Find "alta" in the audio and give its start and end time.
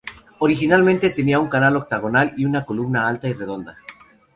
3.07-3.27